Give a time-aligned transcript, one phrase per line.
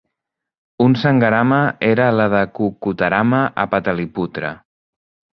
[0.85, 4.51] Un sangharama era la de Kukkutarama a Pataliputra.